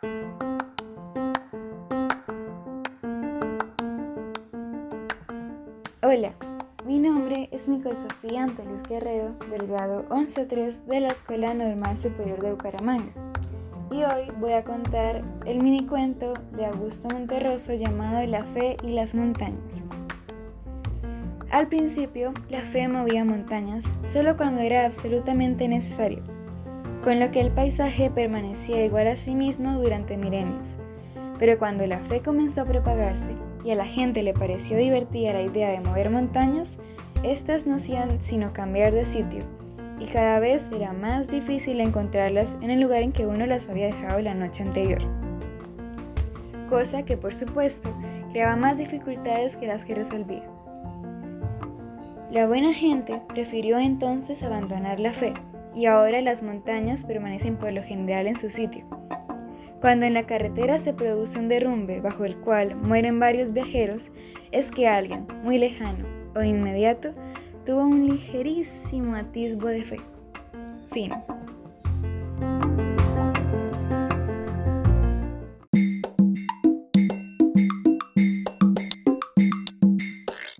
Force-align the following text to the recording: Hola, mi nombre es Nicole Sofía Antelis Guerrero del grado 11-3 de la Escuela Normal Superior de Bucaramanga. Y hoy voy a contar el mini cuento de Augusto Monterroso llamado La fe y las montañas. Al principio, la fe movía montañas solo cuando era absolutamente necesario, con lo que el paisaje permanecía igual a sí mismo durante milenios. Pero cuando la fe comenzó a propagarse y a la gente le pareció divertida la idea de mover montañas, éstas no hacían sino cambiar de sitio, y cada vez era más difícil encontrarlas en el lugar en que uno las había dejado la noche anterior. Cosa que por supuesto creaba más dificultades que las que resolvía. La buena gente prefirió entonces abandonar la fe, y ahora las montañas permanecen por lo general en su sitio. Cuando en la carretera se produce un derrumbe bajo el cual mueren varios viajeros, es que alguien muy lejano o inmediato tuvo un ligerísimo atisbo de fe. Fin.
Hola, 0.00 0.12
mi 6.86 7.00
nombre 7.00 7.48
es 7.50 7.66
Nicole 7.66 7.96
Sofía 7.96 8.44
Antelis 8.44 8.84
Guerrero 8.84 9.32
del 9.50 9.66
grado 9.66 10.04
11-3 10.10 10.84
de 10.84 11.00
la 11.00 11.08
Escuela 11.08 11.52
Normal 11.52 11.98
Superior 11.98 12.40
de 12.40 12.52
Bucaramanga. 12.52 13.12
Y 13.90 14.04
hoy 14.04 14.30
voy 14.38 14.52
a 14.52 14.62
contar 14.62 15.24
el 15.46 15.60
mini 15.60 15.84
cuento 15.84 16.34
de 16.52 16.66
Augusto 16.66 17.08
Monterroso 17.08 17.74
llamado 17.74 18.24
La 18.26 18.44
fe 18.44 18.76
y 18.84 18.92
las 18.92 19.16
montañas. 19.16 19.82
Al 21.50 21.66
principio, 21.66 22.32
la 22.48 22.60
fe 22.60 22.86
movía 22.86 23.24
montañas 23.24 23.84
solo 24.06 24.36
cuando 24.36 24.60
era 24.60 24.86
absolutamente 24.86 25.66
necesario, 25.66 26.22
con 27.04 27.20
lo 27.20 27.30
que 27.30 27.40
el 27.40 27.50
paisaje 27.50 28.10
permanecía 28.10 28.84
igual 28.84 29.06
a 29.08 29.16
sí 29.16 29.34
mismo 29.34 29.78
durante 29.78 30.16
milenios. 30.16 30.78
Pero 31.38 31.58
cuando 31.58 31.86
la 31.86 32.00
fe 32.00 32.20
comenzó 32.20 32.62
a 32.62 32.64
propagarse 32.64 33.30
y 33.64 33.70
a 33.70 33.76
la 33.76 33.86
gente 33.86 34.22
le 34.22 34.34
pareció 34.34 34.76
divertida 34.76 35.32
la 35.32 35.42
idea 35.42 35.70
de 35.70 35.80
mover 35.80 36.10
montañas, 36.10 36.78
éstas 37.22 37.66
no 37.66 37.76
hacían 37.76 38.20
sino 38.20 38.52
cambiar 38.52 38.92
de 38.92 39.04
sitio, 39.04 39.44
y 40.00 40.06
cada 40.06 40.38
vez 40.38 40.70
era 40.72 40.92
más 40.92 41.28
difícil 41.28 41.80
encontrarlas 41.80 42.56
en 42.60 42.70
el 42.70 42.80
lugar 42.80 43.02
en 43.02 43.12
que 43.12 43.26
uno 43.26 43.46
las 43.46 43.68
había 43.68 43.86
dejado 43.86 44.20
la 44.20 44.34
noche 44.34 44.62
anterior. 44.62 45.02
Cosa 46.68 47.04
que 47.04 47.16
por 47.16 47.34
supuesto 47.34 47.90
creaba 48.32 48.56
más 48.56 48.78
dificultades 48.78 49.56
que 49.56 49.66
las 49.66 49.84
que 49.84 49.94
resolvía. 49.94 50.44
La 52.30 52.46
buena 52.46 52.72
gente 52.72 53.22
prefirió 53.28 53.78
entonces 53.78 54.42
abandonar 54.42 55.00
la 55.00 55.12
fe, 55.12 55.32
y 55.74 55.86
ahora 55.86 56.20
las 56.20 56.42
montañas 56.42 57.04
permanecen 57.04 57.56
por 57.56 57.72
lo 57.72 57.82
general 57.82 58.26
en 58.26 58.38
su 58.38 58.50
sitio. 58.50 58.84
Cuando 59.80 60.06
en 60.06 60.14
la 60.14 60.26
carretera 60.26 60.78
se 60.78 60.92
produce 60.92 61.38
un 61.38 61.48
derrumbe 61.48 62.00
bajo 62.00 62.24
el 62.24 62.36
cual 62.38 62.74
mueren 62.74 63.20
varios 63.20 63.52
viajeros, 63.52 64.10
es 64.50 64.70
que 64.70 64.88
alguien 64.88 65.26
muy 65.44 65.58
lejano 65.58 66.04
o 66.34 66.42
inmediato 66.42 67.12
tuvo 67.64 67.82
un 67.82 68.08
ligerísimo 68.08 69.14
atisbo 69.14 69.68
de 69.68 69.82
fe. 69.82 70.00
Fin. 70.90 71.12